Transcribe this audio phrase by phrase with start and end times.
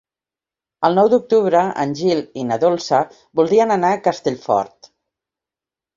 [0.87, 3.03] El nou d'octubre en Gil i na Dolça
[3.41, 4.95] voldrien anar a Castellfort.